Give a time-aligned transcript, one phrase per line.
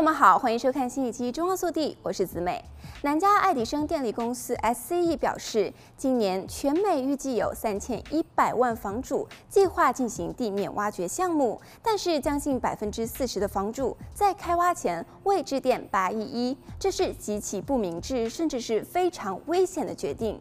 [0.00, 2.64] 友们好，欢迎收看新一期《中澳速递》，我是子美。
[3.02, 20.40] 南加爱迪生电力公司 SCE 表示，今年全美预计有三千一百万房主计划进行地面挖掘项目，但是将近百分之四十的房主在开挖前未致电八一一，这是极其不明智，甚至是非常危险的决定。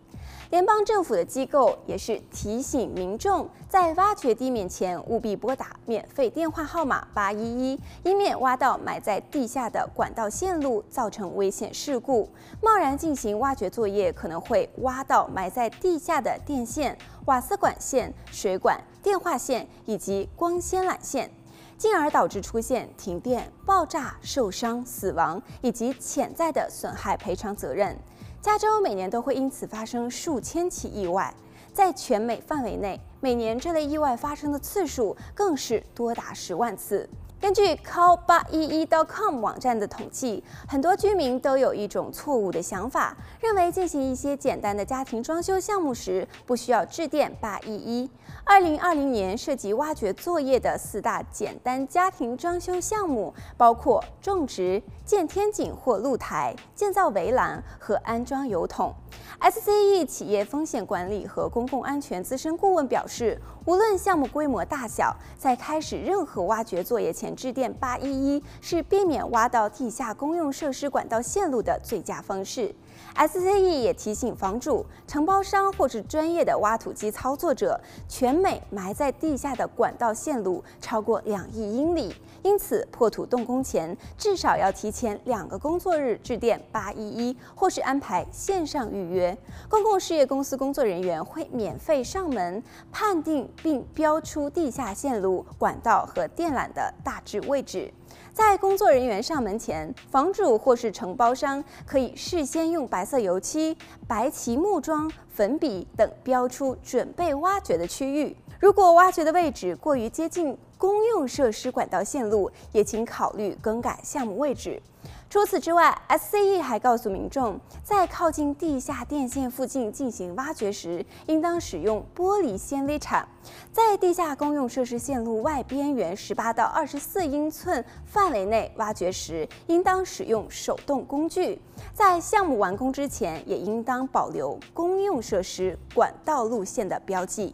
[0.52, 12.30] 联邦政府的机构也是提醒民众，在挖掘地面前务必拨打免费电话号码八一一，以免挖到埋在地下的管道线路，造成危险事故。
[12.62, 16.96] 贸然进行挖掘作业，可能会挖到埋在地下的电线、
[17.26, 21.32] 瓦斯管线、水管、电话线以及光纤缆线，
[21.78, 27.98] 进而导致出现停电、爆炸、受伤、死亡以及潜在的损害赔偿责任。
[28.42, 31.34] 加州每年都会因此发生数千起意外，
[31.74, 37.10] 在全美范围内，每年这类意外发生的次数更是多达十万次。
[37.42, 48.10] 根据 Call811.com 网站的统计，很多居民都有一种错误的想法，认为进行一些简单的家庭装修项目时不需要致电811。
[48.44, 58.94] 二零二零年涉及挖掘作业的四大简单家庭装修项目，包括种植、建天井或露台、建造围栏和安装油桶。
[59.40, 72.74] SCE 企业风险管理和公共安全资深顾问表示，无论项目规模大小，在开始任何挖掘作业前致电811是避免挖到地下公用设施管道线路的最佳方式。
[73.16, 82.14] SCE 也提醒房主、承包商或是专业的挖土机操作者，全美埋在地下的管道线路超过两亿英里，
[82.44, 89.36] 因此破土动工前至少要提前两个工作日致电811，或是安排线上预约。
[89.70, 97.92] 公共事业公司工作人员会免费上门判定并标出地下线路、管道和电缆的大致位置。
[98.32, 103.76] 在工作人员上门前，房主或是承包商可以事先用白色油漆、
[104.08, 108.36] 白漆木桩、粉笔等标出准备挖掘的区域。
[108.60, 114.82] 如果挖掘的位置过于接近公用设施管道线路，也请考虑更改项目位置。
[115.30, 123.24] 除此之外，SCE 还告诉民众，在靠近地下电线附近进行挖掘时，应当使用玻璃纤维铲；
[123.72, 131.60] 在地下公用设施线路外边缘十八到二十四英寸范围内挖掘时，应当使用手动工具；
[131.94, 137.54] 在项目完工之前，也应当保留公用设施管道路线的标记。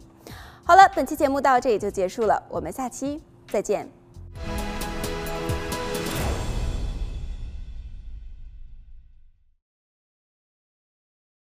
[0.64, 3.95] 好了，本期节目到这里就结束了，我们下期再见。